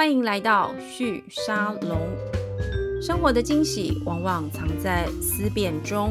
[0.00, 2.00] 欢迎来到旭沙龙。
[3.02, 6.10] 生活的惊喜往往藏在思辨中。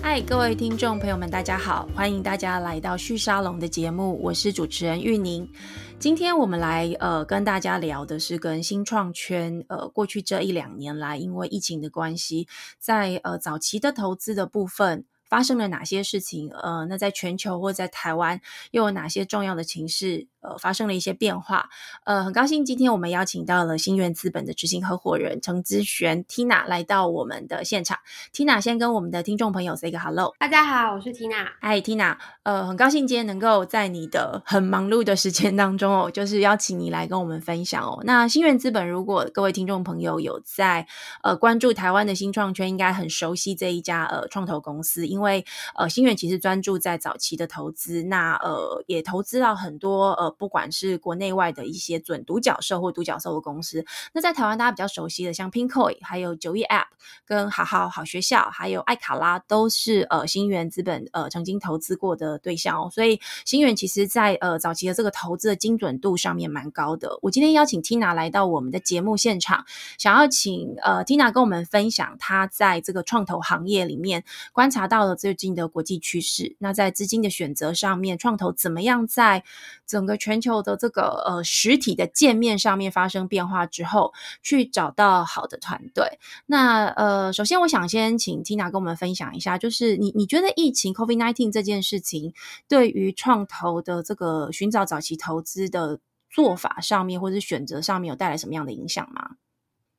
[0.00, 5.50] 嗨，各位听众朋友们，大家好，欢迎大家来到旭沙龙的节目，我是主持人玉宁。
[5.98, 12.46] 今天我们来呃跟大家聊的是跟新创圈呃过去这一两年来，因为疫情的关系，
[12.78, 15.04] 在呃早期的投资的部分。
[15.26, 16.48] 发生了哪些事情？
[16.52, 18.40] 呃，那在全球或在台湾
[18.70, 20.28] 又有哪些重要的情势？
[20.44, 21.70] 呃，发生了一些变化。
[22.04, 27.98] 呃，很高兴今天我们邀请到了新源资本的执行合伙人程之璇 Tina 来到我们的现场。
[28.32, 30.34] Tina 先跟我们的听众朋友 say 个 hello。
[30.38, 31.46] 大家好，我是 Tina。
[31.62, 32.18] 嗨，Tina。
[32.42, 38.02] 呃，很高兴今天能够在你的很忙碌的时间当中哦，就是邀请你来跟我们分享哦。
[38.04, 40.86] 那新源资本，如果各位听众朋友有在
[41.22, 45.42] 呃关注台湾的新创圈，应该很熟悉这一家呃创投公司，因为
[45.74, 50.33] 呃新源其实专注在早期的投资，那呃也投资到很多呃。
[50.38, 56.86] 不管是国内外的一些准独角兽或独角兽的公司，那在台湾大家比较熟悉的，像 Pinkoi、还有九亿 App、
[57.24, 62.90] 跟好好好学校，还有爱卡拉，都是呃新源资本呃曾经投资过的对象哦。
[62.90, 67.18] 所以新源其实在呃早期的这个投资的精准度上面蛮高的。
[67.22, 69.64] 我今天邀请 Tina 来到我们的节目现场，
[69.98, 76.56] 想要请呃 Tina 跟我们分享她在这个创投行业里面观察到了最近的国际趋势。
[76.58, 79.44] 那在资金的选择上面，创投怎么样在
[79.86, 86.18] 整个全球的这个呃实体的界面上面发生变化之后，去找到好的团队。
[86.46, 92.32] 那呃，首先我想先请 Tina 跟我们分享一下，就是你你觉得疫情 COVID nineteen 这件事情
[92.66, 99.32] 对于创投的这个寻找早期投资的做法上面，或者是选择上面有带来什么样的影响吗？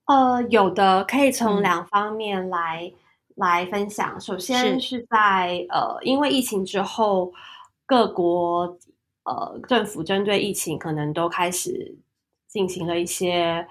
[0.05, 2.91] 呃，有的，可以从两方面来
[3.35, 4.19] 来分享。
[4.19, 7.31] 首先是在呃，因为疫情之后，
[7.85, 8.75] 各国。
[9.25, 11.97] 呃，政府针对疫情可能都开始
[12.47, 13.67] 进行了一些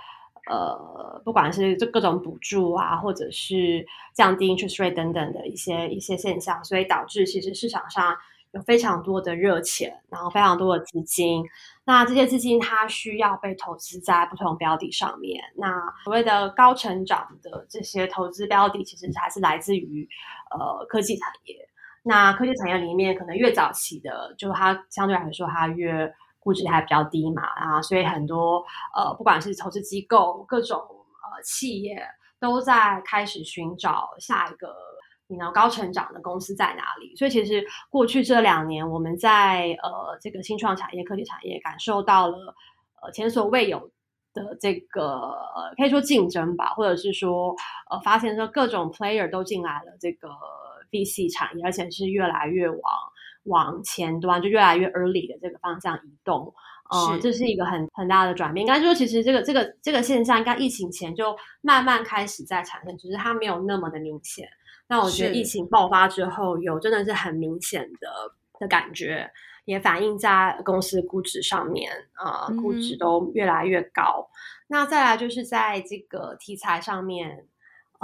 [0.50, 8.14] 呃，不管是这各种补助啊，或者是降低 interest rate 等等的一些一些现象，所以导致其实市场上
[8.50, 11.44] 有非常多的热钱，然后非常多的资金。
[11.84, 15.43] 那这些资金它需要被投资在不同标的上面。
[15.56, 20.09] 那所谓的高成长的这些投资标的，其实还是来自于
[20.50, 21.69] 呃科技产业。
[22.06, 28.62] 那科技产业里面，可能越早期的，就它相对来说，它越估值还比较低嘛，啊，所以很多
[28.94, 32.06] 呃，不管是投资机构、各种呃企业，
[32.38, 34.75] 都在开始寻找下一个
[35.28, 37.16] 你能高成长的公司在哪里。
[37.16, 42.54] 所以其实过去这两年，我们在呃这个新创产业、科技产业感受到了
[43.00, 43.91] 呃前所未有
[44.34, 45.34] 的这个
[45.78, 47.56] 可以说竞争吧，或者是说
[47.91, 50.28] 呃发现说各种 player 都进来了这个。
[50.91, 52.81] VC 产业，而且是越来越往
[53.45, 56.55] 往前端，就越来越 early 的这个方向移动。
[56.95, 58.65] 嗯，这是一个很很大的转变。
[58.65, 64.47] 应该说，其实这个这个这个现象，应该疫情前就慢慢开始在产生，只是它没有那么的明显。
[64.87, 68.09] 那我觉得疫情爆发之后，有真的是很明显的
[68.61, 69.31] 的感觉，
[69.65, 74.28] 也反映在公司估值上面啊，估值都越来越高。
[74.69, 77.47] 那再来就是在这个题材上面。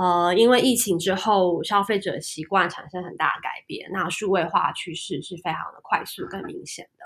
[0.00, 7.04] 呃，因为疫情之后，消费者习惯产生很大的改变，那数位化趋势是非常的快速、更明显的。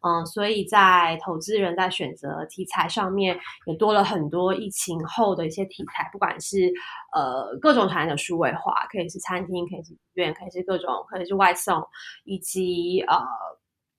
[0.00, 6.72] 嗯，所以在投资人在选择题材上面，也多了很多疫情后的一些题材，不管是
[7.14, 11.86] 呃各种产业的数位化，可以是餐厅，可以是医院，可以是各种，可以是外送，
[12.24, 13.16] 以及呃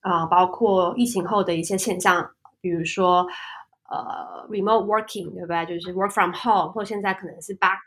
[0.02, 2.30] 呃包括疫情后的一些现象，
[2.60, 3.26] 比如说
[3.88, 5.64] 呃 remote working，对不对？
[5.64, 7.78] 就是 work from home，或现在可能是 back。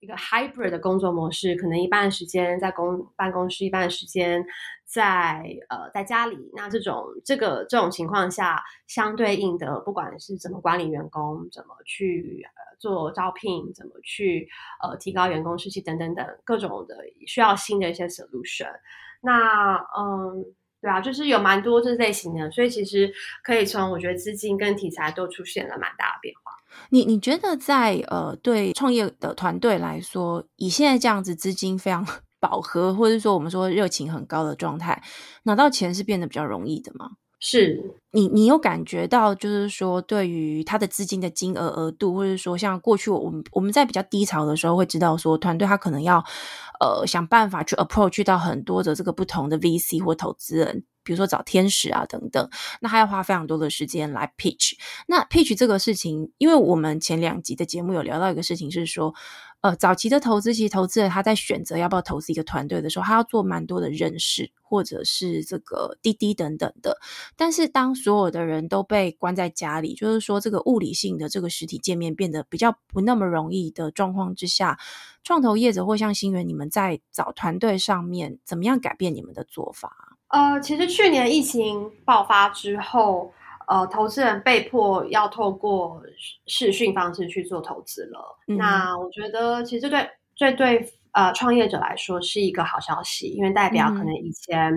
[0.00, 4.44] 一个 hybrid 的工作模式，可能一半时间在公办公室，一半时间
[4.84, 6.50] 在呃在家里。
[6.54, 14.48] 那这种这个这种情况下，相对应的，不管是怎么管理员工，怎么去呃做招聘，怎么去
[14.82, 16.96] 呃提高员工士气等等等各种的
[17.26, 18.72] 需要新的一些 solution。
[19.20, 20.46] 那嗯，
[20.80, 23.12] 对啊，就是有蛮多这类型的，所以其实
[23.44, 26.52] 可以从我觉得资金跟题材都出现了蛮大的变化。
[26.90, 32.06] 你你觉得在呃对创业的团队来说，以现在这样子资金非常
[32.40, 35.02] 饱和，或者说我们说热情很高的状态，
[35.44, 37.10] 拿到钱是变得比较容易的吗？
[37.42, 37.82] 是
[38.12, 46.22] 你你有感觉到，就是说对于他的资金的金额额度，或者说像过去我们我们在比较低潮的时候，会知道说团队他可能要
[46.80, 52.48] 呃想办法去 approach 到很多的这个不同的 VC 或投资人，比如说找天使啊等等，
[52.80, 54.72] 那他要花非常多的时间来 pitch。
[55.06, 59.14] 那 pitch 这个事情，因为我们前两集的节目有聊到一个事情是说。
[59.62, 66.98] 呃，早期的投资，其实投资人他在选择要不要投资一个团队的时候，他要做蛮多的认识，或者是这个滴滴等等的。
[67.36, 74.78] 但是当所有的人都被关在家里，就是说这个物理性的这个实体界面变得比较不那么容易的状况之下，
[75.22, 80.09] 创投业者或像新源，你们在找团队上面怎么样改变你们的做法？
[80.30, 83.32] 呃，其实去年疫情爆发之后。
[83.66, 86.02] 呃，投资人被迫要透过
[86.48, 88.36] 视讯方式去做投资了。
[88.46, 94.72] 那我觉得，其实对这对呃创业者来说是一个好消息，因为代表可能以前，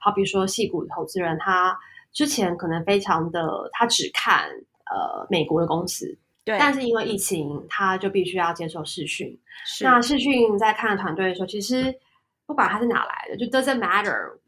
[0.00, 1.78] 好比说细股投资人，他
[2.10, 4.48] 之前可能非常的他只看
[4.90, 9.38] 呃美国的公司，对，但是因为疫情，他就必须要接受视讯。
[9.82, 11.94] 那视讯在看团队的时候，其实
[12.46, 14.38] 不管他是哪来的，就 doesn't matter。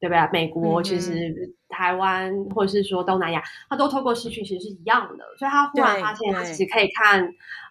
[0.00, 0.28] 对不对？
[0.32, 5.24] 美国其实、台湾或者是说东南亚，他都透过视讯，其实是一样的。
[5.38, 7.22] 所以他忽然发现，他其实可以看，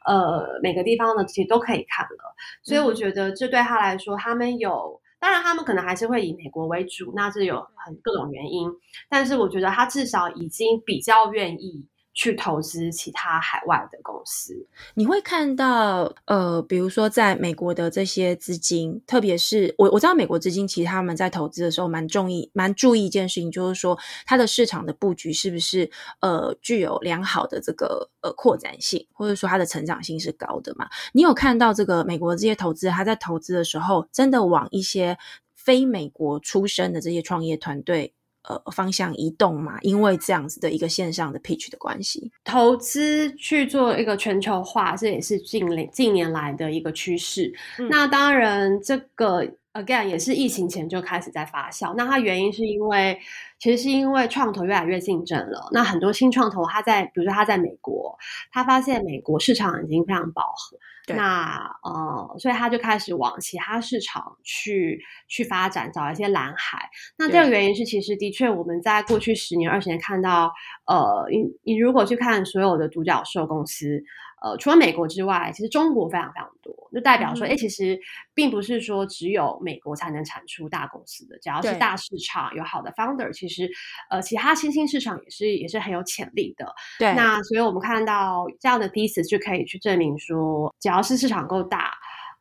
[0.05, 2.35] 呃，每个地方的其实都可以看了。
[2.63, 8.69] 所以我觉得这对他来说，他们有，当然他们可能还是会以美国为主，那是有很各种原因。
[9.09, 11.85] 但是我觉得他至少已经比较愿意。
[12.13, 14.53] 去投资其他海外的公司，
[14.95, 25.89] 你会看到，呃，比如说在美国的这些资金，特别是我我知道美国资金，其实他们在投资的时候蛮注意蛮注意一件事情，就是说它的市场的布局是不是
[26.19, 30.89] 呃具有良好的这个呃扩展性，或者说它的成长性是高的嘛？
[31.13, 35.17] 你有看到这个美国这些投资，他在投资的时候，真的往一些
[35.55, 38.13] 非美国出身的这些创业团队？
[38.49, 47.53] 呃，方向移动嘛，因为这样子的一个线上的 pitch 的关系，投资去做一个全球化，这也是近年近年来的一个趋势。
[47.91, 51.93] 那当然，这个 again 也是疫情前就开始在发酵。
[51.95, 53.19] 那它原因是因为，
[53.59, 55.69] 其实是因为创投越来越竞争了。
[55.71, 58.17] 那很多新创投，他在比如说他在美国，
[58.51, 60.75] 他发现美国市场已经非常饱和。
[61.15, 66.89] 那呃，所以他就开始往其他市场去去发展，找一些蓝海。
[67.17, 70.51] 那这个原因是，其实的确我们在过去十年、二十年看到，
[70.85, 74.03] 呃，你你如果去看所有的独角兽公司。
[74.41, 77.99] 呃，除了美国之外，其实中国非常非常多，就代表说，哎，其实
[78.33, 83.69] 并不是说只有美国才能产出大公司的，只要是大市场有好的 founder，其实
[84.09, 86.73] 呃，其他新兴市场也是也是很有潜力的。
[86.97, 91.93] 对，那所以我们看到这样的 thesis 就可以去证明说，只要是市场够大。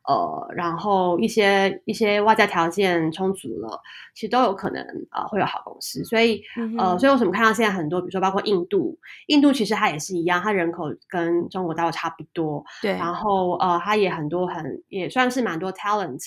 [0.09, 3.79] 呃，然后一些一些外在条件充足了，
[4.15, 6.03] 其实都有可能呃会有好公司。
[6.03, 6.41] 所以
[6.79, 8.97] 呃，所以为什么看到现在很多，比如说包括印度，
[9.27, 12.65] 印度其实它也是一样，它人口跟中国大陆差不多。
[12.81, 12.93] 对。
[12.93, 16.19] 然后呃，它也很多很也算是蛮多 talent。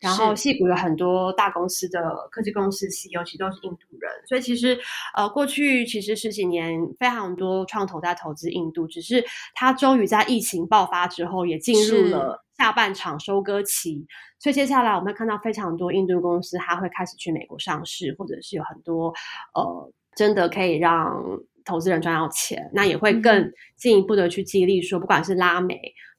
[0.00, 2.00] 然后戏骨有很多大公司的
[2.30, 4.10] 科技公司 CEO 其实都是印度人。
[4.26, 4.78] 所以其实
[5.14, 9.22] 呃，过去其实十几年非常多创投在投资印度，只是
[9.54, 12.45] 它终于在疫情爆发之后也进入了。
[12.58, 14.06] 下半场收割期，
[14.38, 19.12] 所以接下来我们会看到非常多印度公司，它会开始去美国上市，或者是有很多
[19.54, 21.12] 呃，真的可以让
[21.64, 22.70] 投资人赚到钱。
[22.72, 25.74] 那也会更进一步的去激励说，不管是拉美，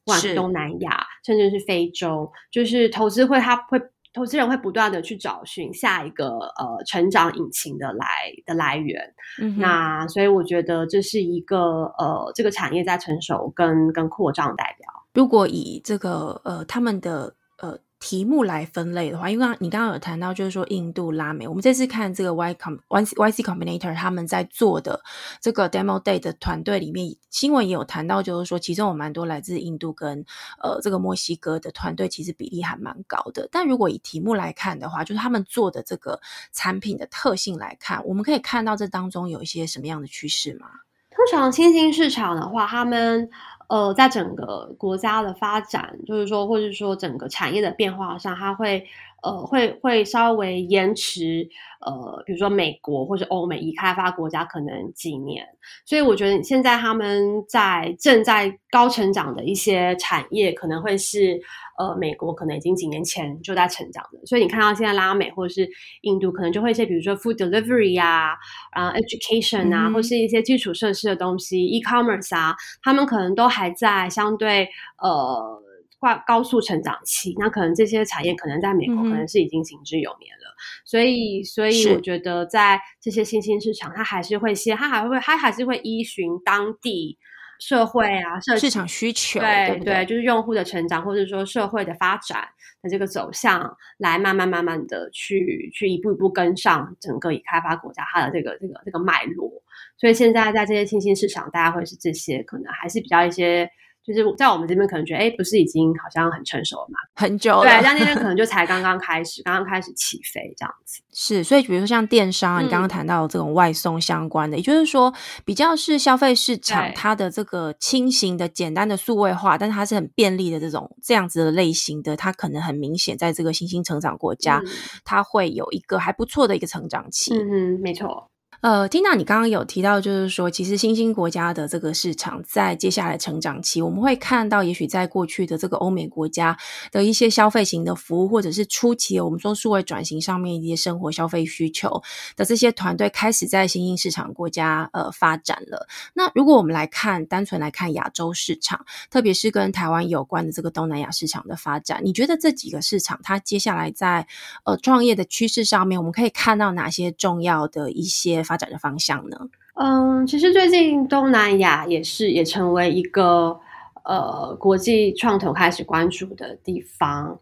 [0.05, 3.81] 不管是东南亚，甚至是非洲，就是投资会，他会
[4.13, 9.13] 投资人会不断的去找寻下一个呃成长引擎的来的来源。
[9.57, 14.87] 那所以我觉得这是一个呃，这个产业在成熟跟跟扩张代表。
[15.17, 25.01] 如果以这个呃他们的呃题目来分类的话，因为刚你刚刚有谈到，就是说印度、拉美，我们这次看这个 Y Com Y Y C Combinator 他们在做的
[25.41, 30.23] 这个 Demo Day 的团队里面，新闻也有谈到，就是说其中有蛮多来自印度跟
[30.61, 33.49] 呃这个墨西哥的团队，其实比例还蛮高的。
[33.51, 36.21] 但如果以题目来看的话，就是他们做的这个
[36.51, 40.67] 产品的特性来看，我们可以看到这当中有一些什么样的趋势吗？
[41.09, 43.27] 通常新兴市场的话，他们
[43.67, 48.85] 呃，在整个国家的发展，就是说，或者说整个产业的变化上，它会
[49.23, 51.47] 呃，会会稍微延迟，
[51.85, 55.45] 呃，比如说美国或者欧美已开发国家可能几年。
[55.85, 61.39] 所以我觉得现在他们在正在高成长的一些产业，可能会是。
[61.79, 65.69] 呃，美国可能已经几年前就在成长的，所以你看到现在拉美或者是
[66.01, 68.35] 印度，可能就会一些比如说 food delivery 呀，
[68.71, 74.67] 啊 education 啊，或是一些基础设施的东西，e-commerce 啊，他们可能都还在相对
[75.03, 75.61] 呃
[75.99, 77.35] 挂高速成长期。
[77.37, 80.55] 那可能这些产业可能在美国可能是已经行之有年了。
[80.85, 87.17] 所以，所以我觉得在这些新兴市场，它还是会先，它还会，它还是会依循当地。
[87.59, 92.47] 社会啊，社市场需求，对对，就是用户的成长，或者说社会的发展
[92.83, 99.51] 的这个走向，来慢慢慢慢的去去一步一步跟上整个已开发国家它的这个这个这个脉络。
[99.97, 103.67] 所以现在在这些新兴市场，大家会是这些，可能还是比较一些。
[104.07, 106.97] 就是在我们这边可能觉得，哎，不是已经好像很成熟了嘛？
[107.15, 107.63] 很久了。
[107.63, 111.01] 对，在那边可能就才刚刚 开始，刚刚开始起飞这样子。
[111.11, 124.61] 是，所以比如说像电商，你刚刚谈到这种外送相关的，也就是说，比较是消费市场它的这个轻型的、简单的数位化，但是它是很便利的这种这样子的类型的，它可能很明显在这个新兴成长国家，
[125.03, 127.33] 它会有一个还不错的一个成长期。
[127.33, 128.29] 嗯嗯，没错。
[128.61, 136.57] 呃，Tina，你刚刚有提到，就是说，其实新兴国家的这个市场在接下来成长期，我们会看到，也许在过去的这个欧美国家
[136.91, 142.01] 的一些消费型的服务，或者是初期我们说数位转型上面一些生活消费需求
[142.35, 145.87] 的这些团队，开始在新兴市场国家呃发展了。
[146.15, 154.25] 那如果我们来看，单纯来看亚洲市场，特别是跟台湾有关的这个东南亚市场的发展，你觉得这几个市场它接下来在
[154.65, 158.46] 呃创业的趋势上面，我们可以看到哪些重要的一些？
[158.47, 159.37] 发展的方向呢？
[159.75, 163.59] 嗯，其实最近东南亚也是也成为一个
[164.05, 167.37] 呃国际创投开始关注的地方。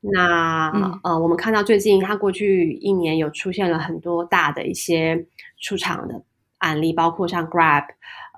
[0.00, 0.70] 那
[1.02, 5.26] 呃，我们看到最近它过去一年有出现了很多大的一些
[5.60, 6.22] 出场的
[6.58, 7.84] 案例，包括像 Grab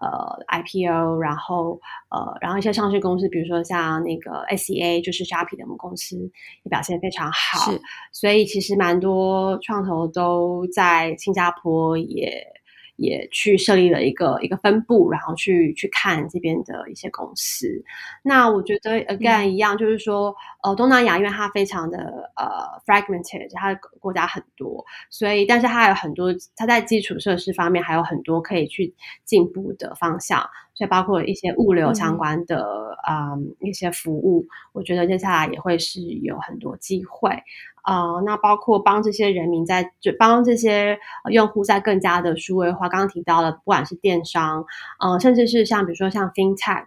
[0.02, 1.80] 呃 IPO，然后
[2.11, 6.16] 呃，然后一些上市公司，比如说像那个 SEA，就是 s h a p i 的母公司，
[6.64, 7.73] 也表现非常好。
[8.11, 12.44] 所以其实蛮多创投都在新加坡也。
[13.02, 17.66] 也去设立了一个一个分部，然后去去看这边的一些公司。
[18.23, 21.99] 那我觉得 again 一样，就是说，呃，东南亚因为它非常的
[22.37, 22.47] 呃
[22.87, 28.94] fragmented，它的国家很多，所以但是它还有很多，它在基础设施方面还有很多可以去
[29.25, 30.49] 进步的方向。
[30.82, 32.66] 所以包括一些物流相关的
[33.04, 37.30] 啊一些服务，我觉得接下来也会是有很多机会。
[37.82, 40.98] 啊，那包括帮这些人民在，就帮这些
[41.30, 42.88] 用户在更加的数位化。
[42.88, 44.64] 刚刚提到了，不管是电商，
[44.98, 46.86] 呃，甚至是像比如说像 FinTech。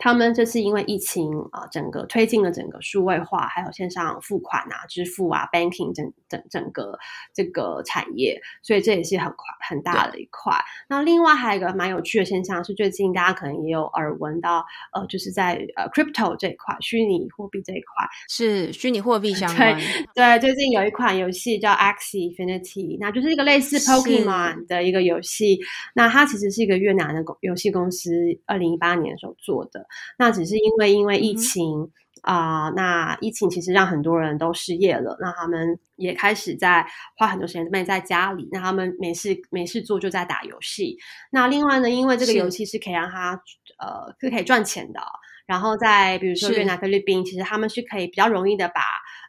[0.00, 6.98] 他们这次因为疫情啊，整个推进了整个数位化，还有线上付款啊、支付啊、banking 整整整个
[7.32, 10.52] 这个产业，所以这也是很快很大的一块。
[10.88, 19.78] 那另外还有一个蛮有趣的现象是，最近大家可能也有耳闻到，呃，就是在呃 crypto 这一块，虚拟货币这一块，是虚拟货币 相关。
[20.14, 25.60] 对，最近有一款游戏叫 Axie Infinity，那就是一个类似 Pokemon 的一个游戏。
[25.94, 28.10] 那它其实是一个越南的公游戏公司，
[28.46, 29.81] 二零一八年的时候做的。
[30.18, 31.90] 那只是因为因为疫情
[32.22, 36.86] 啊，那疫情其实让很多人都失业了，那他们也开始在
[37.16, 40.96] 花很多时间闷在家里，那他们没事没事做就在打游戏。
[41.30, 43.32] 那另外呢，因为这个游戏是可以让他
[43.78, 45.00] 呃是可以赚钱的，
[45.46, 48.82] 然后在比如说越南、菲律宾，其实他们是可以比较容易的把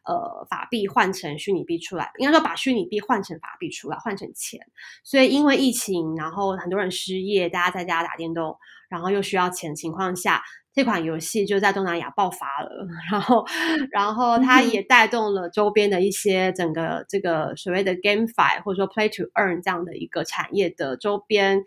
[0.05, 4.59] 呃法币换成虚拟币出来，应该说把虚拟币换成法币出来，换成钱。
[5.03, 8.55] 所以因为疫情，然后很多人失业，大家在家打电动。
[8.93, 10.43] 然后又需要钱情况下。
[10.75, 13.45] 这款游戏就在东南亚爆发了， 然后，
[13.91, 21.57] 然后它也带动了周边的一些整个这个所谓的 GameFi 或者说 Play to Earn 这样的一个产业的周边，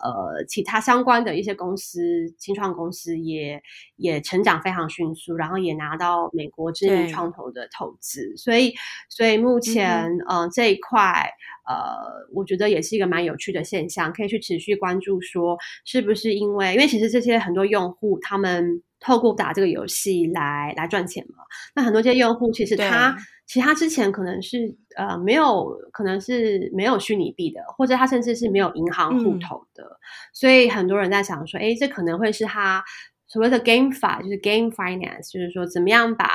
[0.00, 3.62] 呃，其他相关的一些公司、新创公司也
[3.94, 8.74] 也成长非常迅速，然后也拿到美国知名创投的投资，所以，
[9.08, 11.30] 所以目前，嗯，这一块，
[11.66, 18.46] 呃，我觉得也是一个蛮有趣的现象，可以去持续关注，说是不是因为，因为其实这些很多用户他们。
[18.46, 21.44] 嗯，透过打这个游戏来来赚钱嘛？
[21.74, 23.14] 那很多这些用户其实他，
[23.46, 29.84] 其实他之前可能是呃没有，可能是没有虚拟币的，或者他甚至是没有银行户头的，
[30.32, 32.82] 所以很多人在想说，哎，这可能会是他
[33.26, 36.26] 所谓的 game 法，就是 game finance，就是说怎么样把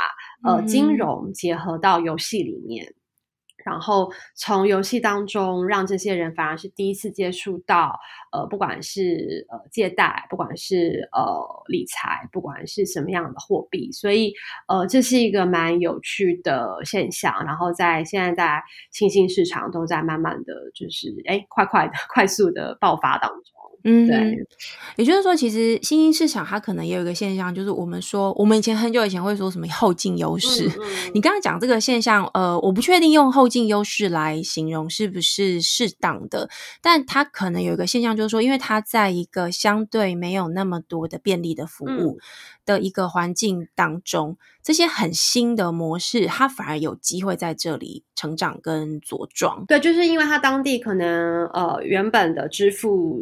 [0.44, 2.94] 呃金融结合到游戏里面。
[3.66, 8.00] 然后从游戏当中让这些人反而是第一次接触到，
[8.32, 14.34] 呃，不管是呃借贷，不管是呃理财，不管是什么样的货币，所以
[14.68, 17.34] 呃这是一个蛮有趣的现象。
[17.46, 23.61] 然后在现在在新兴市场都在慢慢的就是哎快快的 快速的爆发当中。
[23.84, 24.38] 嗯，对，
[24.98, 30.70] 也就是说，其实新兴市场它可能也有一个现象，就是我们说，我们以前很久以前会说什么后劲优势。
[31.14, 36.50] 你刚刚讲这个现象，呃，我不确定用后劲优势来形容是不是适当的，
[36.82, 42.20] 但它可能有一个现象，就是说，因为它在一个相对没有那么多的便利的服务。
[42.64, 49.66] 的一个环境当中，这些很新的模式，它反而有机会在这里成长跟茁壮。
[49.66, 53.20] 对，就是因为它当地可能呃原本的支付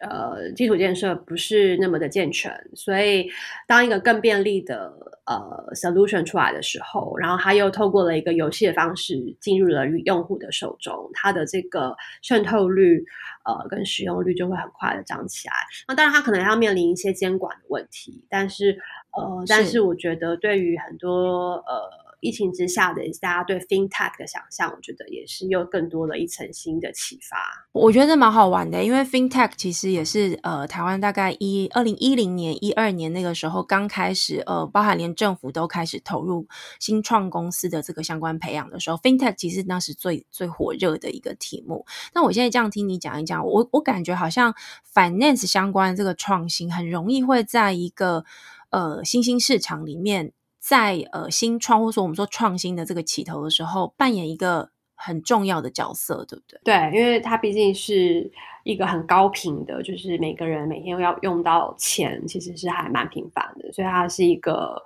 [0.00, 3.28] 呃基础建设不是那么的健全，所以
[3.66, 4.92] 当一个更便利的
[5.26, 13.04] 呃 solution 出来的时候，然后它又透过了一个游戏的方式进入了用户的手中，它的这个渗透率
[13.44, 15.54] 呃跟使用率就会很快的涨起来。
[15.88, 18.78] 那当然，它可能要面临一些监管的问题，但是
[19.16, 22.05] 呃，但是我觉得对于很多呃。
[22.20, 27.36] 疫情之下的大家对 FinTech 的想象，我觉得也是又更多了一层新的启发。
[27.72, 36.46] 我觉得蛮好玩的，因为 FinTech 其实也是呃台湾大概一二零一零年、一二年那个时候刚开始，呃，包含连政府都开始投入
[36.80, 41.84] 新创公司的这个相关培养的时候，FinTech 其实那是最最火热的一个题目。
[42.14, 44.54] 那我现在这样听你讲一讲，我我感觉好像
[44.94, 48.24] Finance 相关这个创新很容易会在一个
[48.70, 50.32] 呃新兴市场里面。
[50.66, 56.60] 在呃新创或者说我们说创新的这个起头的时候，扮演一个很重要的角色，对不对？
[56.64, 58.28] 对，因为它毕竟是
[58.64, 64.82] 一个很高频的，就是每个人每天要用到钱，其实是还蛮频繁的，所以它是一个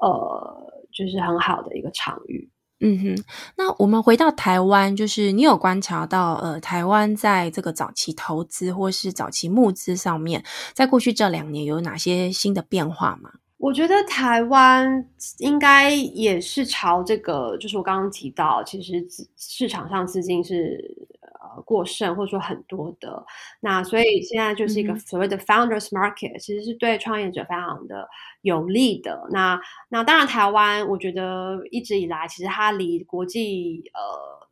[0.00, 2.50] 呃，就是很好的一个场域。
[2.84, 3.24] 嗯哼，
[3.56, 13.30] 那我们回到台湾，就是你有观察到呃，台湾在这个早期投资或是早期募资上面，在过去这两年有哪些新的变化吗？
[13.62, 20.84] 我觉得台湾应该也是朝这个，就是我刚刚提到，其实市场上资金是
[21.20, 23.24] 呃过剩或者说很多的，
[23.60, 28.08] 那所以现在就是一个所谓的 founders market，其实是对创业者非常的
[28.40, 29.28] 有利的。
[29.30, 34.42] 那那当然，台湾我觉得一直以来其实它离国际呃。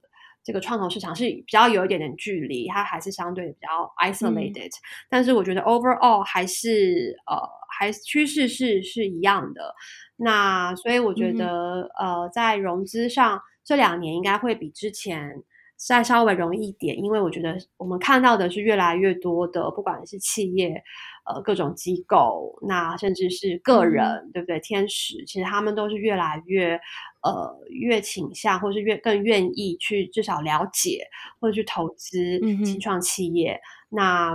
[0.51, 3.69] 这个创投市场是比较有一点点距离，它还是相对比较
[4.03, 4.69] isolated。
[5.09, 7.37] 但是我觉得 overall 还是呃，
[7.79, 9.73] 还趋势是是一样的。
[10.17, 15.41] 那所以我觉得呃，在融资上这两年应该会比之前
[15.77, 20.83] 再稍微容易一点，因为我觉得我们看到的是越来越多的，不管是企业
[21.35, 24.61] 呃各种机构，那甚至是个人，对不对？
[24.61, 26.81] 天使其实他们都是越来越。
[27.23, 31.03] 呃，越倾向或是越更愿意去至少了解
[31.39, 33.61] 或者去投资新创企业，
[33.91, 34.35] 那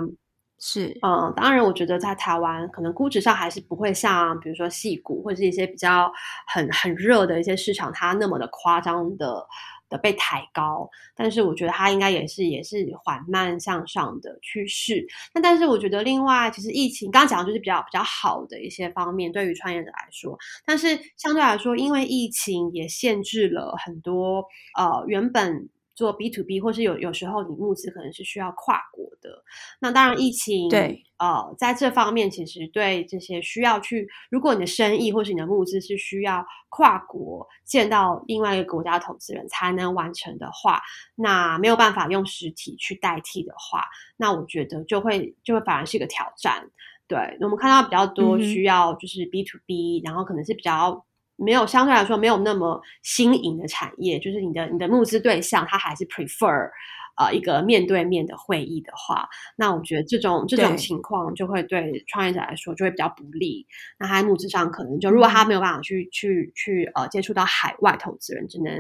[0.60, 6.12] 是嗯，当然，我觉得在台湾可能估值上还是不会像比如说戏股或者是一些比较
[6.54, 9.44] 很很热的一些市场，它那么的夸张的。
[9.90, 15.06] 的被抬高，但是我觉得它应该也是也是缓慢向上的趋势。
[15.34, 20.38] 那但是我觉得另外，其实疫情刚刚讲的就是比较比较好的一些方面，对于创业者来说。
[20.66, 24.46] 但是相对来说，因为疫情也限制了很多
[24.78, 25.70] 呃原本。
[25.96, 29.44] 做 B to B，或是有有时候你募资可能是需要跨国的。
[29.80, 40.82] 那当然，疫情对呃，在这方面其实对这些需要去，如果你的生意或是你的募资是需要跨国见到另外一个国家投资人才能完成的话，
[41.16, 43.86] 那没有办法用实体去代替的话，
[44.18, 46.70] 那我觉得就会就会反而是一个挑战。
[47.08, 51.06] 对，我们看到比较多需要就是 B to B，然后可能是比较。
[51.38, 56.70] 没有相对来说没有那么新颖的产业，就是你的你的募资对象他还是 prefer
[57.18, 63.66] 呃一个面对面的会议的话，那我觉得这种这种情况就会对创业者来说就会比较不利。
[63.98, 68.74] 那他募资上可能就如果他没有办法去去去呃接触到海外投资人，只能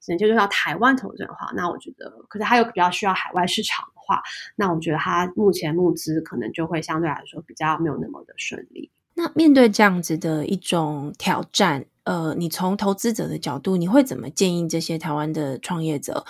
[0.00, 4.20] 只能接触到台湾投资人的话，那我觉得可是他又比较需要海外市场的话，
[4.56, 8.90] 那我觉得他目前募资可能就会相对来说比较没有那么的顺利。
[9.14, 11.86] 那面对这样子的一种挑战。
[12.06, 16.24] 呃，你从投资者的角度，你会怎么建议这些台湾的创业者，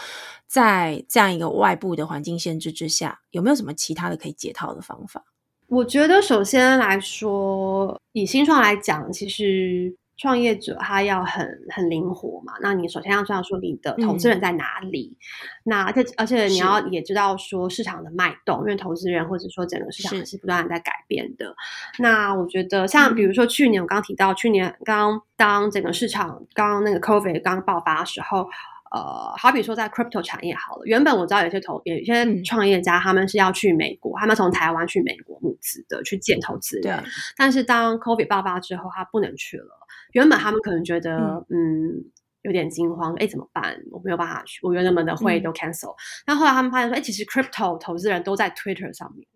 [0.47, 5.25] 在这样一个外部的环境限制之下，有没有什么其他的可以解套的方法？
[5.69, 9.97] 我觉得首先来说，以新创来讲，其实。
[10.17, 15.17] 创业者他要很很灵活嘛，那你首先要知道说你的投资人在哪里，
[15.65, 21.55] 那而且而且你要也知道说市场的脉动，因为投资人或者说整个市场是不断的在改变的。
[21.99, 28.49] 那我觉得像比如说去年我刚刚提到，去年刚当整个市场刚那个 COVID 刚爆发的时候。
[28.93, 37.03] 呃，好比说在 crypto 产业好了，原本我知道有些投有些创业家他们是要去美国，他们从台湾去美国募资的，去建投资人。
[37.37, 39.67] 但是当 COVID 爆发之后，他不能去了。
[40.13, 42.05] 原本他们可能觉得嗯
[42.43, 43.77] 有点惊慌，哎怎么办？
[43.91, 45.95] 我没有办法去，我原本的会都 cancel。
[46.25, 49.27] 但后来他们发现说，哎其实 crypto 投资人都在 Twitter 上面，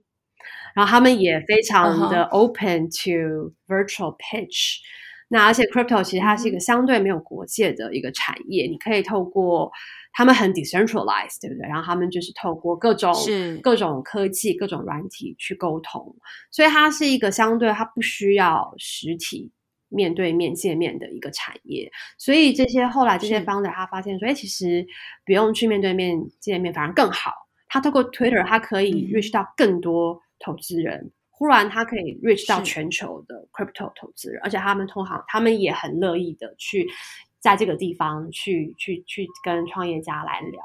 [0.74, 4.78] 然后他们也非常的 open to virtual pitch。
[5.32, 9.70] 那而且，crypto 其实它是一个相对没有国界的一个产业，你可以透过
[10.12, 11.68] 他们很 decentralized，对不对？
[11.68, 13.14] 然后他们就是透过各种
[13.62, 16.16] 各种科技、各种软体去沟通，
[16.50, 19.52] 所以它是一个相对它不需要实体
[19.88, 21.88] 面对面见面的一个产业。
[22.18, 24.84] 所以这些后来这些 founder 他发现说，哎，其实
[25.24, 27.30] 不用去面对面见面反而更好。
[27.68, 36.86] 他透过 Twitter，他可以 reach 到更多投资人，忽然他可以 reach 到全球的 crypto 投资人，而且他们通常他们也很乐意的去
[37.40, 40.62] 在这个地方去去去跟创业家来聊。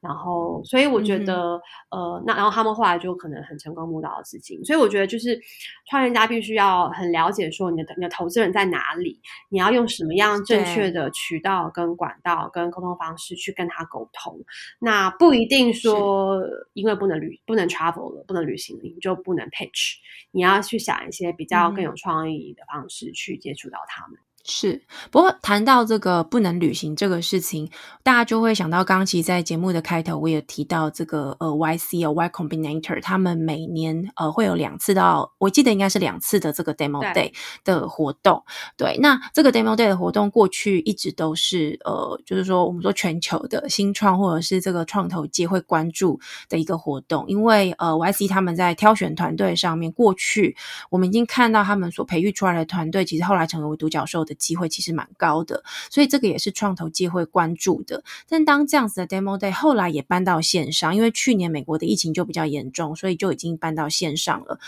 [0.00, 4.62] 然后，所以我觉得，呃，那然后他们后来就可能很成功募到资金。
[4.64, 5.40] 所以我觉得，就是
[5.88, 14.38] 创业家必须要很了解说你的你的投资人在哪里，你要用什么样正确的渠道跟管道跟沟通方式去跟他沟通。
[14.80, 16.42] 那不一定说
[16.74, 19.94] 因为不能旅不能 travel 了，不能旅行了，你就不能 pitch。
[20.32, 24.18] 你要去想一些比较更有创意的方式去接触到他们。
[24.52, 24.82] 是，
[25.12, 27.70] 不过谈到这个不能旅行这个事情，
[28.02, 37.32] 大家就会想到，刚刚其实在节目的开头，我也提到这个呃，YC 哦，Y Combinator，他们每年呃会有两次到，我记得应该是两次的这个 Demo Day
[37.64, 38.42] 的活动。
[38.76, 50.56] 对，那这个 Demo Day 的活动过去一直都是呃，就是说我们说全球的新创或者是这个创投界会关注的一个活动，因为呃，YC 他们在挑选团队上面，过去
[50.90, 54.24] 我们已经看到他们所培育出来的团队，其实后来成为独角兽。
[54.24, 58.02] 的机会其实蛮高的，所以这个也是创投界会关注的。
[58.28, 64.58] 但当这样子的 demo day 后来也搬到线上，因为去年美国的疫情就比较严重，所以就已经搬到线上了。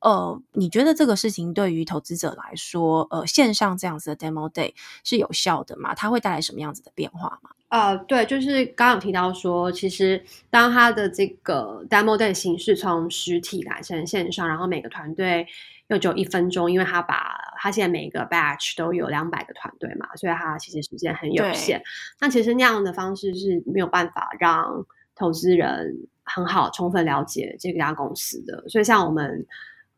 [0.00, 4.72] 呃，你觉得这个事情对于投资者来说，呃，线上这样子的 demo day
[5.04, 5.94] 是有效的吗？
[5.94, 7.50] 它会带来什么样子的变化吗？
[7.68, 15.46] 呃，对，就是刚刚有提到说，其实当它的这个 demo day 形式从实体改成线上，然后每个团队。
[15.88, 21.82] 又只有一分钟，因为他把他现在每一个 batch 都有两百个团队嘛，所以他其实时间很有限。
[22.20, 28.68] 那其实那样的方式是没有办法让投资人很好充分了解这家公司的。
[28.68, 29.46] 所以像我们，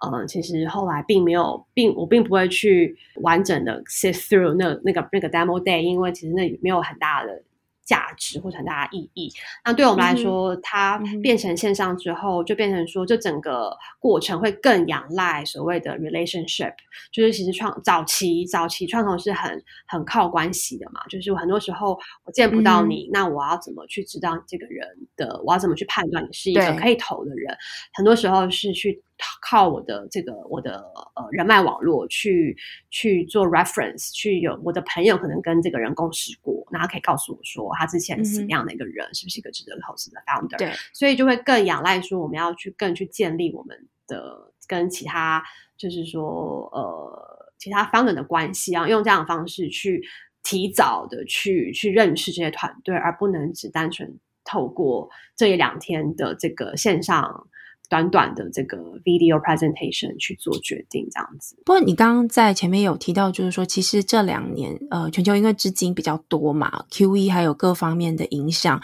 [0.00, 7.42] 呃，其实后来并没有，并我并不会去完整的 sit through 那那个那个 demo day，因为其实那没有很大的。
[7.90, 9.28] 价值或者很大的意义。
[9.64, 16.72] 那对我们来说，它变成线上之后，就变成说，这整个过程会更仰赖所谓的 relationship。
[17.10, 21.00] 就是其实创早期早期创投是很很靠关系的嘛。
[21.08, 25.42] 就是很多时候我见不到你，那我要怎么去知道这个人的？
[25.44, 27.56] 我要怎么去判断你是一个可以投的人？
[27.94, 29.02] 很多时候是去。
[29.42, 32.56] 靠我的这个我的呃人脉网络去
[32.90, 40.56] 去做 reference，去有我的朋友可能跟这个人共事过，那他可以告诉我说他之前是什么样的一个人，是不是一个值得投资的 founder？
[40.58, 45.42] 对，所以就会更仰赖说我们要去更去建立我们的跟其他
[45.76, 50.02] 就是说呃其他 founder 的关系，然后用这样的方式去
[50.42, 57.46] 提早的去去认识这些团队，而不能只单纯透过这一两天的这个线上。
[57.90, 61.56] 短短的这个 video presentation 去做决定，这样子。
[61.66, 68.80] 不过你刚刚在前面有提到，就是说，其实这两年，呃，全球因为资金比较多嘛，QE 还有各方面的影响，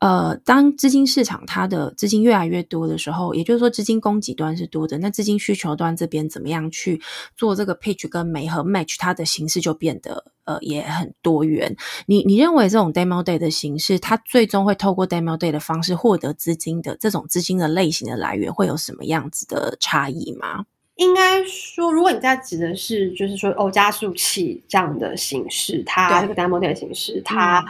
[0.00, 7.00] 呃，当资金市场它的资金越来越多的时候，也就是说，资金供给端是多的，那资金需求端这边怎么样去
[7.36, 10.24] 做这个 pitch 跟媒和 match，它的形式就变得。
[10.48, 11.76] 呃，也很多元。
[12.06, 20.66] 你你认为这种 demo day 的形式，它最终会透过 demo day 的方式获得资金的这种资金的类型的来源，会有什么样子的差异吗？
[20.96, 27.64] 应该说，如果你在指的是，就是说，哦，加速器这样的形式，它这个 demo 的形式，它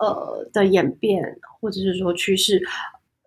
[0.00, 2.60] 呃的演变，或者是说趋势，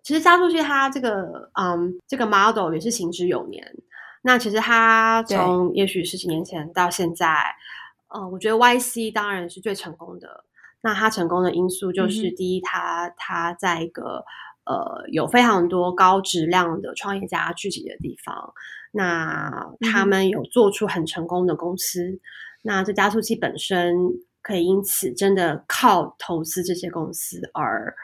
[0.02, 3.74] 其实加速器它这个嗯这个 model 也是行之有年。
[4.22, 7.54] 那其实它从也许十几年前到现在。
[8.08, 10.44] 呃，我觉得 YC 当然是最成功的。
[10.80, 14.24] 那它成功的因素就是，第一，它它在一个
[14.66, 18.52] 呃有非常多高质量的创业家聚集的地方。
[18.92, 22.18] 那他们有做出很成功的公司。
[22.62, 23.94] 那这加速器本身
[24.42, 27.94] 可以因此真的靠投资这些公司而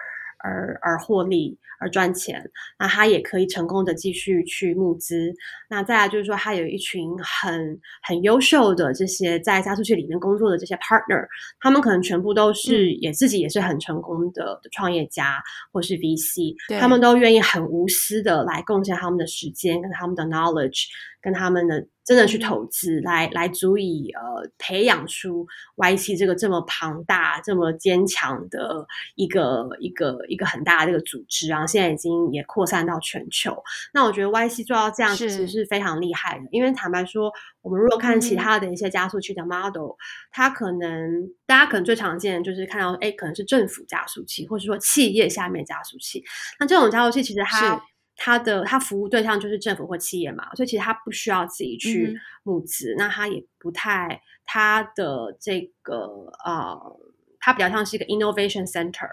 [0.42, 1.58] 而而获利。
[1.82, 2.40] 而赚钱，
[2.78, 5.34] 那他也可以成功的继续去募资。
[5.68, 11.26] 那再来就是说，他有一群很很优秀的这些在加速器里面工作的这些 partner，
[11.58, 20.84] 他们可能全部都是也自己也是很成功的创业家或是 VC，他们都愿意很无私的来贡献他们的时间跟他们的 knowledge。
[21.22, 33.56] 跟他们的真的去投资，来来足以呃培养出 YC 这个这么庞大、这么坚强的一个一个一个很大的这个组织，然后现在已经也扩散到全球。
[33.94, 39.92] 那我觉得 YC 做到这样其实是非常厉害的，因为坦白说，我们如果看其他的一些加速器的 model，
[40.32, 46.24] 它可能大家可能最常见就是看到，哎，可能是政府加速器，或者说企业下面加速器。
[46.58, 47.80] 那这种加速器其实它。
[48.16, 57.00] 他的他服务对象就是政府或企业嘛，所以其实他不需要自己去募资，那他也不太他的这个呃，
[57.40, 59.08] 他比较像是一个 innovation center，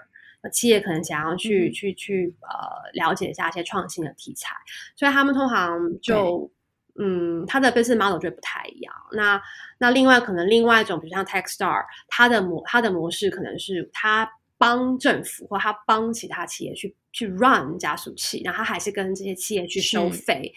[0.52, 4.54] 企业可能想要去去去呃了解一下一些创新的题材，
[4.96, 6.50] 所以他们通常就
[6.98, 8.94] 嗯，它的 business model 就不太一样。
[9.12, 9.40] 那
[9.78, 20.52] 那另外可能另外一种，比如像 Techstar，它的模它的模式可能是它帮政府或它帮其他企业去去 run 加速器，然后他还是跟这些企业去收费。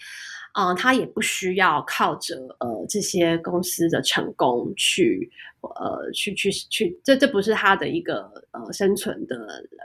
[0.56, 5.32] 嗯，他也不需要靠着呃这些公司的成功去
[5.68, 9.36] 呃去去去，这这不是他的一个呃生存的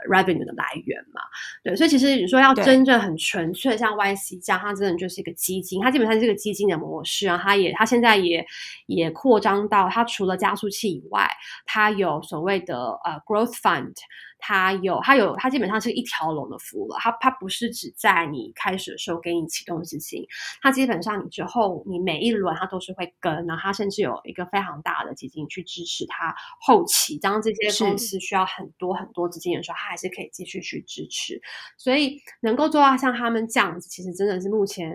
[0.09, 1.21] revenue 的来源嘛？
[1.63, 7.39] 对，所以其实你说要真正很纯粹，像 YC 这样，它真的就是一个基金，它基本上是一个基金的模式啊。
[7.41, 8.45] 它也它现在也
[8.87, 11.29] 也扩张到，它除了加速器以外，
[11.65, 13.93] 它有所谓的呃 growth fund。
[14.41, 16.95] 它有，它有，它基本上是一条龙的服务了。
[16.97, 20.25] 它它不是只在你开始的时候给你启动资金，
[20.61, 27.17] 它基本上你之后你每一轮它都是会跟，然后它甚至有一个非常大的基金去支持他后期。
[27.19, 31.39] 当这些公司需要很多很多资金的时候，他还是可以继续去支持。
[31.77, 34.89] 所以能够做到像他们这样子，其实真的是目前，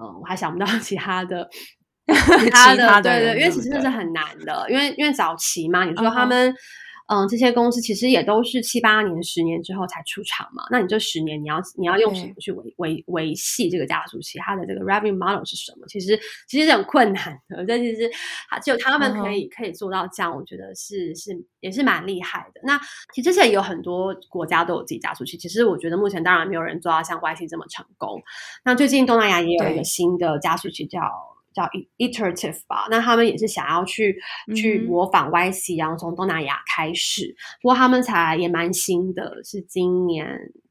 [0.00, 1.48] 嗯，我还想不到 其他的，
[2.40, 6.54] 其他的，对对，因为其实是很难的，因为因为早期嘛，你说他们。
[7.08, 10.64] 嗯，这些公司其实也都是七八年、十年之后才出场嘛。
[10.70, 14.38] 那你这十年，你要你要用什么去维维维系这个加速器？
[14.38, 15.86] 它的这个 revenue model 是什么？
[15.88, 17.64] 其实其实是很困难的。
[17.68, 18.10] 但其实
[18.62, 22.60] 只有他们可以可以做到这样，我觉得是是也是蛮厉害的。
[22.64, 22.78] 那
[23.12, 28.22] 其实之前有很多国家都有自己加速器，其实我觉得目前当然没有人做到像 YC 这么成功。
[28.64, 31.00] 那最近东南亚也有一个新的加速器叫。
[31.54, 34.16] 叫 iterative 吧，那他们也是想要去
[34.54, 40.26] 去模仿 YC，然后从东南亚开始，不过他们才也蛮新的，是今年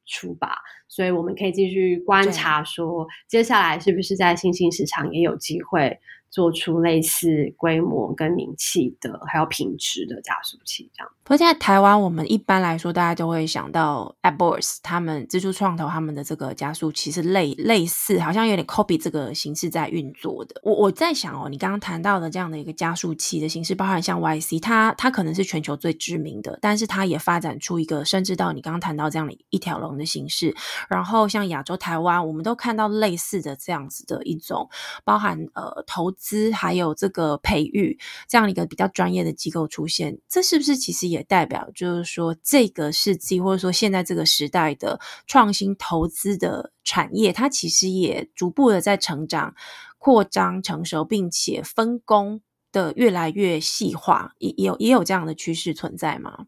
[0.05, 5.99] 初吧，所以我们可以继续观察，说接下来是不是在新兴市场也有机会。
[6.31, 11.11] 做出类似规模跟名气的，还有品质的加速器，这样。
[11.23, 20.59] 不过在台湾，我们一般来说，大家都会想到 AppBoss 他们蜘蛛创投他们的这个加速器是类类似，好像有点 copy 这个形式在运作的。
[20.63, 30.55] 我我在想哦，你刚刚谈到的这样的一个加速器的形式，包含像 YC，它它可能是全球最知名的，但是它也发展出一个，甚至到你刚刚谈到这样的一条龙的形式。
[30.89, 34.69] 然后像亚洲台湾，我们都看到类似的这样子的一种，
[35.03, 36.09] 包含呃投。
[36.21, 49.55] 资还有这个培育这样一个比较专业的机构出现，这是不是其实也代表，就是说这个世纪或者说现在这个时代的创新投资的产业，它其实也逐步的在成长、
[49.97, 56.45] 扩张、成熟，并且分工的越来越细化，也也有也有这样的趋势存在吗？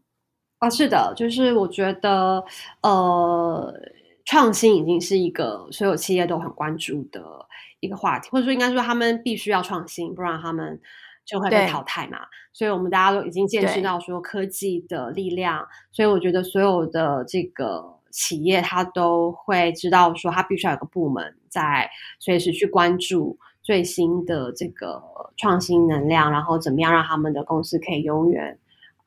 [0.60, 2.44] 啊，是的，就是我觉得，
[2.80, 3.74] 呃，
[4.24, 7.20] 创新已经是一个所有企业都很关注的。
[7.84, 10.80] 一个话题，或者说应该说他们必须要创新，不然他们
[11.24, 12.18] 就会被淘汰嘛。
[12.52, 25.02] 所以我们大家都已经见识到说科技的力量，所以我觉得所有的这个企业，他都会知道说，他必须要有个部门在随时去关注最新的这个
[25.36, 28.58] 创新能量，然后怎么样让他们的公司可以永远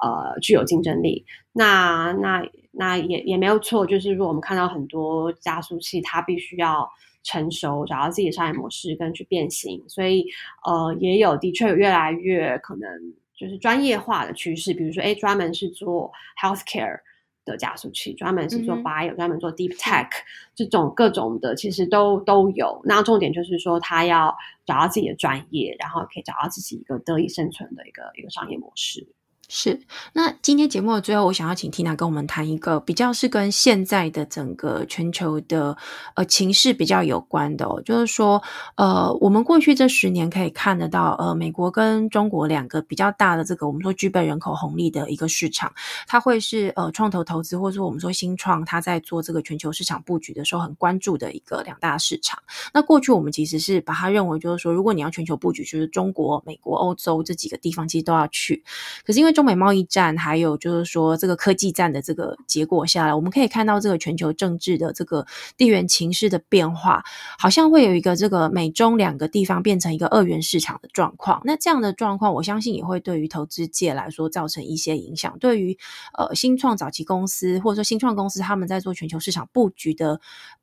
[0.03, 1.25] 呃具有竞争力。
[1.53, 6.89] 那那那也也没有错，就是说我们看到很多加速器，它必须要。
[7.27, 10.25] 成熟，找到自己的商业模式跟去变形，所以
[10.65, 12.89] 呃，也有的确有越来越可能
[13.35, 16.09] 就是专业化的趋势，比如说哎，专门是做
[16.41, 17.01] healthcare
[17.43, 20.07] 的加速器，专门是做 bio，专门做 deep tech
[20.55, 22.81] 这种各种的，其实都都有。
[22.85, 24.33] 那重点就是说，他要
[24.65, 29.05] 找到自己的专业，然后可以找到自己一个得以生存的一个一个商业模式。
[29.49, 29.79] 是，
[30.11, 35.77] 那今天节目的最后，我想要请 Tina 跟我们谈一个比较是跟现在的整个全球的
[36.15, 38.43] 呃情势比较有关的，哦，就是说，
[38.75, 45.71] 呃，我们过去这十年可以看得到，呃，美国跟中国两个比较大的这个我们说具备人口红利的一个市场，
[46.07, 52.37] 它会是呃创投投资或者说我们说新创，它在做这个全球市场布局的时候很关注的一个两大市场。
[52.73, 58.61] 那过去我们其实是把它认为就是说，如果你要全球布局，就是中国、美国、欧洲这几个地方其实都要去，
[59.05, 67.03] 可是因为中美贸易战，还有就是说这个科技战的这个结果下来，我们可以看到这个全球政治的这个地缘情势的变化，
[67.37, 71.39] 好像会有一个这个美中两个地方变成一个二元市场的状况。
[71.45, 75.37] 那这样的状况，我相信也会对于投资界来说造成一些影响。
[75.37, 75.77] 对于
[76.17, 80.19] 呃新创早期公司或者说新创公司，他们在做全球市场布局的。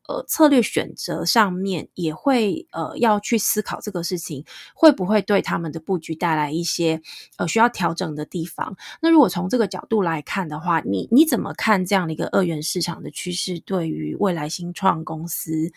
[0.07, 7.01] 呃，策略选择上面也会呃要去思考这个事情会不会对他们的布局带来一些
[7.39, 8.77] 呃需要调整的地方。
[9.01, 15.73] 那如果从这个角度来看的话，你你怎么看这样的一个二元市场的趋势对于未来新创公司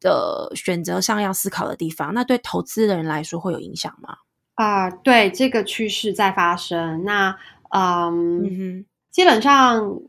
[0.00, 2.14] 的选择上要思考的地方？
[2.14, 4.16] 那对投资人来说会有影响吗？
[4.54, 7.04] 啊，对这个趋势在发生。
[7.04, 7.36] 那
[7.70, 10.00] 嗯，基本上。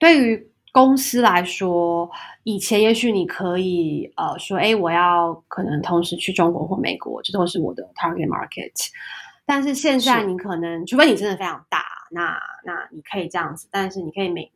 [0.00, 2.10] 对于公司来说，
[2.44, 8.72] 以前也许你可以呃说，哎，我要可能同时去中国或美国，这都是我的 target market。
[9.46, 14.52] 但是现在你可能，除非你真的非常大，那那你可以这样子，但是你可以每，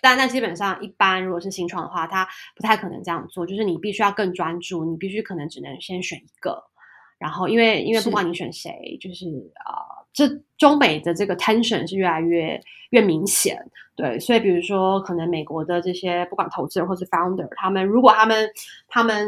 [0.00, 6.64] 但那基本上一般如果是新创的话，它不太可能这样做，就是你必须要更专注，你必须可能只能先选一个。
[7.18, 9.26] 然后，因为因为不管你选谁，就是
[9.64, 13.58] 啊，这中美的这个 tension 是越来越越明显，
[13.96, 18.50] 对，所以比如说，可能美国的这些不管投资人或是 founder，他们如果他们
[18.88, 19.26] 他们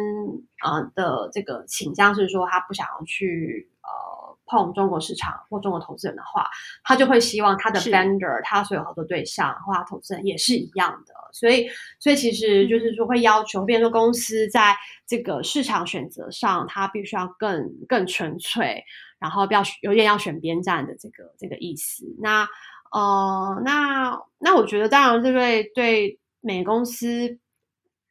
[0.59, 6.47] 啊的这个倾向是说他不想要去呃碰中国市场或中国投资人的话，
[6.83, 11.15] 他就会希望他的 vendor，他所有合作对象或他投资人也是一样的。
[11.33, 11.67] 所以，
[11.99, 14.73] 所以其实就是说，会要求，比如说公司在
[15.05, 18.85] 这个市场选择上，它必须要更更纯粹，
[19.19, 22.05] 然后不要有点要选边站的这个这个意思。
[22.21, 22.47] 那
[22.93, 27.39] 呃，那那我觉得，当然，这对对美公司，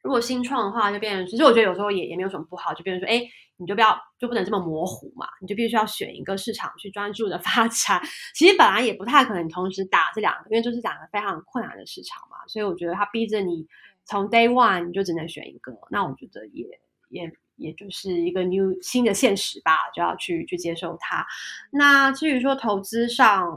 [0.02, 3.26] 如果新创的话，就变成，其实我觉得有时候也也没有什么不好，就变成说，哎。
[3.56, 5.28] 你就不要就不能这么模糊嘛？
[5.40, 8.02] 你就必须要选一个市场去专注的 发展。
[8.34, 12.36] 其实本来也不太可能同时打这两个，因为就是两个非常困难的市场嘛。
[12.48, 13.64] 所以我觉得他逼着你
[14.04, 15.72] 从 day one 你就只能选一个。
[15.88, 16.66] 那我觉得也
[17.10, 21.26] 也也就是一个 new 新的现实吧，就要去去接受它。
[21.70, 23.56] 那至于说投资上，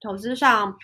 [0.00, 0.76] 投资上，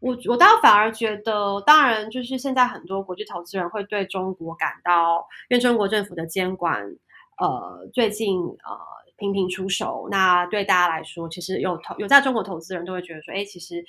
[0.00, 6.96] 我我倒反而觉得，当然就是现在很多国际投资人会对中国感到，因为中国政府的监管。
[7.38, 8.78] 呃，最近呃
[9.16, 13.82] 频频出手，那对大家来说，其实有投有在中国投资人都会觉得说，哎，其实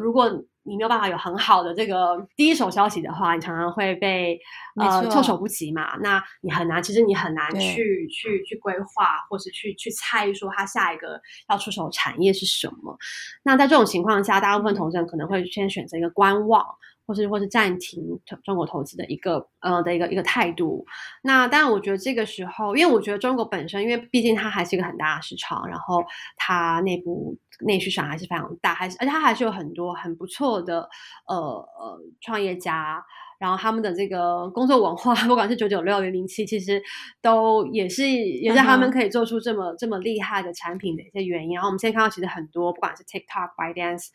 [0.00, 0.30] 如果
[0.70, 4.38] 你没有办法有很好的这个第一手消息的话，你常常会被
[4.80, 5.96] 呃措手不及嘛。
[5.96, 12.96] 那你很难，其实你很难去去去规划，或是去去猜说它下一个要出手产业是什么。
[13.42, 16.64] 那在这种情况下，大部分投资人可能会先选择一个观望。
[17.10, 18.00] 或是或是暂停
[18.44, 20.86] 中国投资的一个呃的一个一个态度，
[21.24, 26.04] 那当然我觉得这个时候，因为我觉得中国本身，因为毕竟它还是一个很大的市场，然后
[26.36, 30.88] 它内部内需上还是非常大，还是而且它还是有很多很不错的
[31.26, 33.04] 呃呃创业家。
[33.40, 36.80] 然后他们的这个工作文化， 不管是九九六零零七，其实
[37.20, 41.54] 都也是也是他们可以做出这么这么厉害的产品的一些原因。
[41.54, 44.08] 然后我们现在看到，其实很多不管是 TikTok、ByteDance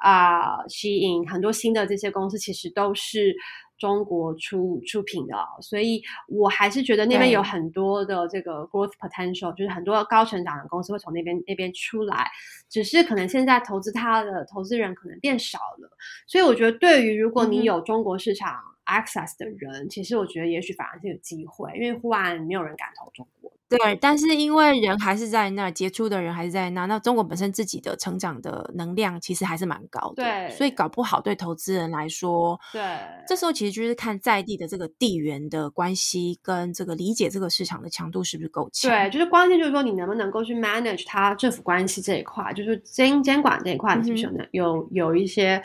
[0.00, 3.36] 啊、Shein，很多新的这些公司，其实都是。
[3.80, 12.30] 中国出出品的，所以我还是觉得那边有很多的这个 growth potential，就是很多高成长的公司会从那边那边出来，
[12.68, 18.54] 只是可能现在投资它的投资人可能变少了，所以我觉得对于如果你有中国市场
[18.90, 23.50] access 的人，其实我觉得也许反而是有机会，因为忽然没有人敢投中国。
[23.70, 32.82] 对，但是因为人还是在那，杰出的人还是在那，那中国本身自己的成长的能量其实还是蛮高的，对，所以搞不好对投资人来说，对，
[33.28, 45.62] 这时候其实就是看在地的这个地缘的关系跟这个理解这个市场的强度是不是够强，对，就是关键就是说你能不能够去 manage 它政府关系这一块，就是监监管这一块是不是有有一些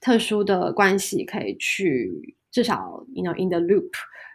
[0.00, 3.90] 特殊的关系可以去至少 you know in the loop。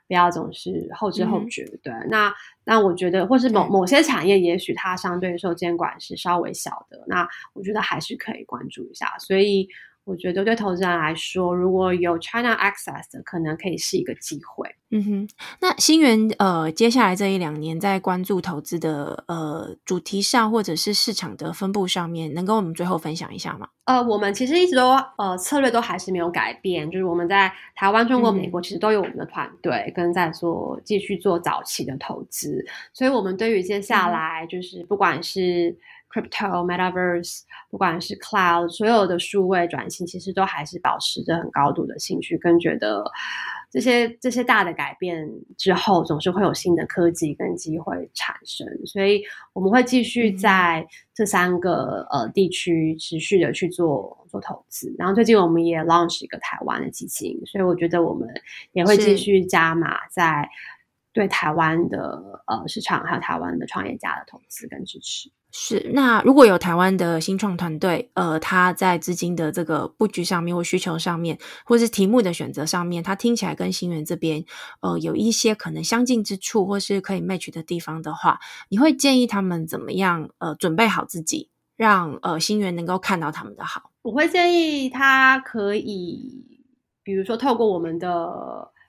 [0.07, 1.93] 不要总是后知后觉，对。
[2.09, 2.33] 那
[2.63, 9.13] 那我觉得，或是某某些产业，也许它相对受监管是稍微小的，那我觉得还是可以关注一下。
[9.19, 9.67] 所以。
[10.05, 14.69] 我觉得对投资人来说，如果有 China Access 的，可能可以是一个机会。
[14.91, 15.27] 嗯哼，
[15.59, 23.67] 那新源呃，接下来这一两年在关注投资的呃主题上，或者是市场的分布上面，能跟我们最后分享一下吗？
[23.85, 32.63] 呃，我们其实一直都呃策略都还是没有改变，就是我们在台湾、中国、美国其实都有我们的团队跟在做继续做早期的投资，
[32.93, 35.75] 所以我们对于接下来就是不管是。
[36.13, 43.03] Crypto Metaverse，不管是 Cloud，所有的数位转型，其实都还是保持着很高度的兴趣，跟觉得
[43.71, 48.67] 这些这些大的改变之后，总是会有新的科技跟机会产生。
[48.85, 49.23] 所以
[49.53, 54.93] 我们会继续在这三个呃地区持续的去做做投资。
[54.99, 58.29] 然后最近我们也 launch 一个台湾的基金，所以我觉得我们
[58.73, 60.47] 也会继续加码在
[61.11, 65.31] 对台湾的呃市场，还有台湾的创业家的投资跟支持。
[65.55, 74.43] 是，那如果有台湾的新创团队，呃，他在资金的这个布局上面，或需求上面，或是题目的选择上面，他听起来跟新源这边，
[74.81, 78.39] 呃，有一些可能相近之处，或是可以 match 的地方的话，
[78.69, 80.27] 你会建议他们怎么样？
[80.39, 83.91] 呃，准备好自己，让呃新源能够看到他们的好。
[84.01, 86.65] 我会建议他可以，
[87.03, 88.09] 比如说透过我们的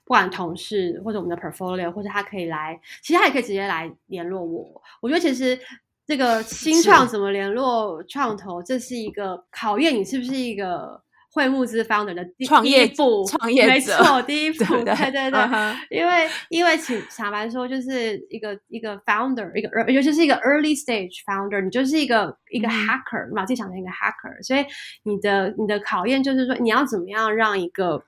[0.06, 4.80] 不管同事或者我们的 portfolio，或者他可以来，其实他也可以直接来联络我。
[5.02, 5.60] 我觉得其实。
[6.06, 8.62] 这个新创怎么联络创投？
[8.62, 11.00] 这是一个考验你是不是一个
[11.32, 24.64] 会募资 founder 的第创业步，创业没错， 第一步，对对对，因为因为请坦白说，就是一个一个 founder，一个尤其是一个 early stage founder，你就是一个一个 hacker，你把自己想成一个 hacker，所以
[25.02, 28.04] 你的你的考验就是说，你要怎么样让一个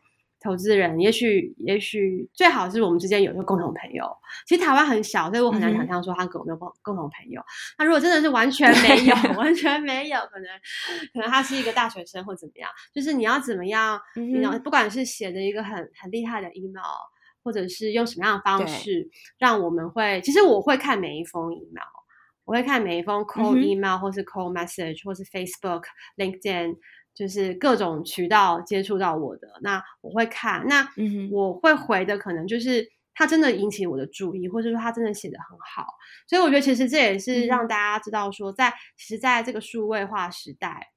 [0.47, 4.07] 投资人，也许也许最好是我们之间有一个共同朋友。
[4.47, 7.43] 其实台湾很小，所以我很难想象说他跟我没有共共同朋友。
[7.77, 10.47] 那如果真的是完全没有， 完全没有，可能
[11.13, 12.71] 可能他是一个大学生或怎么样。
[12.95, 14.01] 就是你要怎么样，
[14.63, 16.83] 不管是写的一个很很厉害的 email，
[17.43, 21.93] 或者是用什么样的方式，让我们会，其实我会看每一封 email，
[22.45, 25.83] 我会看每一封 call email，或是 call message，或是 Facebook、
[26.17, 26.77] LinkedIn。
[27.17, 30.87] 就是各种渠道接触到我的，那我会看，那
[31.33, 35.95] 我会回的，可能就是他真的引起我的注意，或者说他真的写的很好，
[36.29, 40.89] 所以我觉得其实这也是让大家知道说，在其实在这个数位化时代，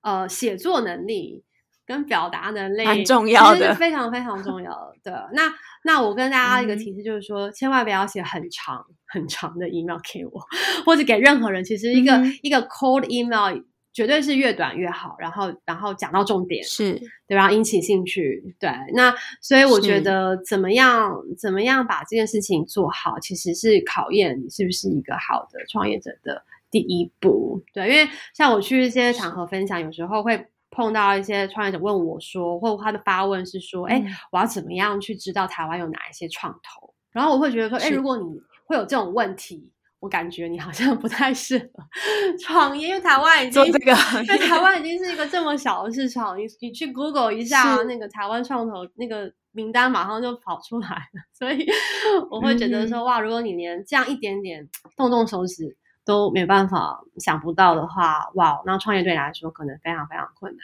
[0.00, 1.44] 呃，写作能力
[1.84, 5.28] 跟表达能力很重要的，非常非常重要的。
[5.34, 5.52] 那
[5.84, 10.40] 那我跟大家一个提示就是说，千万不要写很长很长的 email 给我，
[10.86, 11.62] 或者给任何人。
[11.62, 13.62] 其实一个一个 cold email。
[13.96, 16.92] 绝对是越短越好，然后然后讲到重点，是
[17.26, 18.70] 对，然后引起兴趣，对。
[18.92, 27.58] 那所以我觉得怎么样怎么样把这件事情做好，其实是考验你是不是一个好的创业者的第一步。
[27.72, 36.92] 对，因为像我去一些场合分享，有时候会碰到一些创业者问我说，或他的发问是说，哎，我要怎么样去知道台湾有哪一些创投？
[37.12, 38.24] 然后我会觉得说，哎，如果你
[38.66, 39.72] 会有这种问题。
[39.98, 41.84] 我感觉你好像不太适合
[42.38, 43.92] 创业，因为台湾已经这个，
[44.22, 51.22] 因为台湾已经是一个这么小的市场，你你去 Google 一下那个台湾创投那个名单，马上就跑出来了。
[51.32, 51.66] 所以
[52.30, 60.60] 我会觉得说，哇，如果你连这样一点点动动手指都没办法想不到的话，哇，那创业对你来说可能非常非常困难。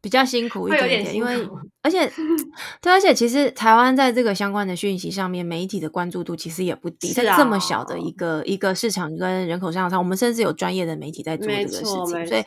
[0.00, 1.48] 比较辛苦一点点，因为
[1.82, 2.06] 而且
[2.80, 12.44] 对，而且其实台湾在这个相关的讯息上面，媒体的关注度其实也不低，在这么小的一个一个市场跟人口上上，我们甚至有专业的媒体在做这个事情，所以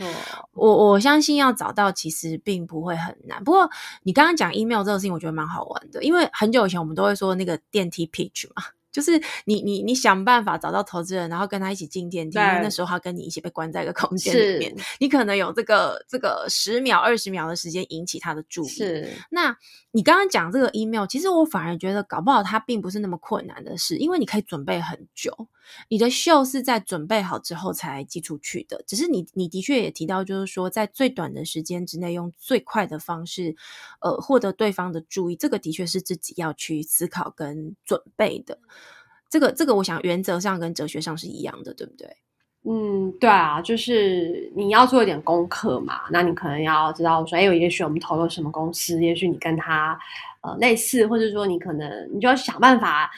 [0.54, 3.44] 我我相信要找到其实并不会很难。
[3.44, 3.70] 不过
[4.04, 8.64] 你刚刚讲 email 这个事情，我觉得蛮好玩的，因为很久以前我们都会说那个电梯 pitch 嘛。
[8.92, 9.12] 就是
[9.46, 12.38] 你你你想办法找到投资人，然后跟他一起进电梯。
[12.38, 18.68] 那时候他跟你一起被关在一个空间里面，你可能有这个这个十秒二十秒的时间引起他的注意。
[18.68, 19.58] 是，那
[19.92, 25.48] 你刚刚讲这个 email，其实我反而觉得搞不好它并不是那么困难的事，因为你可以准备很久。
[25.90, 33.56] 你的秀是在准备好之后才寄出去的，只是你你的确也提到，就是说在最短的时间之内，用最快的方式，
[34.00, 38.58] 呃，获得对方的注意，这个的确是自己要去思考跟准备的。
[39.30, 42.18] 这个这个，我想原则上跟哲学上是一样的，对不对？
[42.64, 46.02] 嗯，对啊，就是你要做一点功课嘛。
[46.12, 49.98] 那你可能要知道说，哎，也许我们投了什么公司，也许你跟他
[50.42, 53.12] 呃类似，或者说你可能你就要想办法。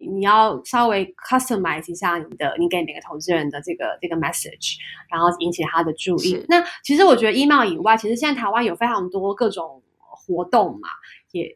[0.00, 4.76] 你要稍微 customize 一下你的，你给每个投资人的这个这个 message，
[5.10, 6.42] 然后引起他的注意。
[6.48, 10.88] 那其实我觉得 email 以外，其实现在台湾有非常多各种活动嘛，
[11.32, 11.54] 也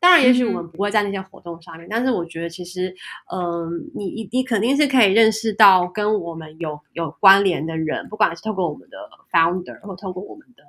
[0.00, 2.94] 当然也许我们不会在那些活动上面，但是我觉得其实，
[3.32, 8.98] 嗯，你你你肯定是可以认识到跟我们有有关联的人，不管是透过我们的
[9.32, 10.62] founder 或透过我们的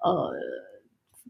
[0.00, 0.32] 呃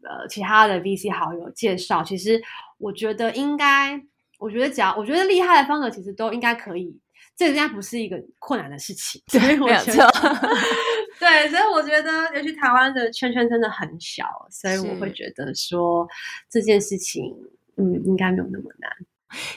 [0.03, 2.43] 呃其他的 VC 好友介绍，其实
[2.79, 4.03] 我觉得应该。
[4.39, 6.99] 我觉得，只要我觉得厉害的方格其实都应该可以，
[7.37, 9.21] 这应该不是一个困难的事情。
[9.29, 10.11] 所以我觉得，
[11.19, 16.07] 对，所以我觉得，尤其台湾的圈圈真的很小，所以我会觉得说
[16.51, 17.35] 这件事情，
[17.77, 18.91] 嗯，应该没有那么难。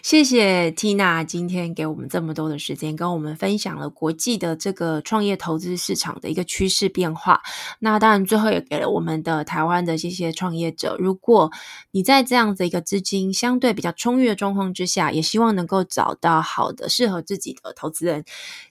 [0.02, 7.42] 谢谢 Tina 今天给我们这么多的时间，跟我们分享了国际的这个创业投资市场的一个趋势变化。
[7.80, 11.52] 那当然，最后也给了我们的台湾的这些创业者，如果
[11.92, 18.26] 你在这样的一个资金相对比较充裕的状况之下，也希望能够找到好的适合自己的投资人。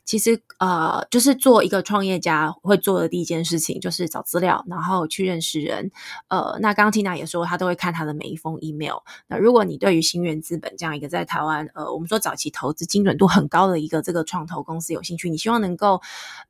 [0.05, 5.91] 其实，呃，就是做一个创业家会做的第一件事情，就是找资料，然后去认识人。
[6.29, 8.97] 呃，那刚刚 Tina 也说，他都会看他的每一封 email。
[9.29, 16.01] 那如果你对于新源资本这样样一个在台湾，呃，我们说早期投资精准度很高的一个这个创投公司有兴趣，你希望能够，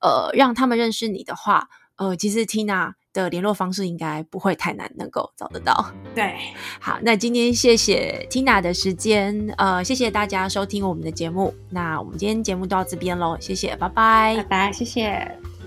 [0.00, 2.94] 呃，让他们认识你的话，呃，其实 Tina。
[3.14, 5.92] 的联络方式应该不会太难，能够找得到。
[6.14, 6.36] 对，
[6.78, 11.52] 好，那今天谢谢 Tina 的时间，呃，谢谢大家收听我们的节目。
[11.70, 15.57] 那我们今天节目到这边喽，谢谢，拜拜，拜拜，谢谢。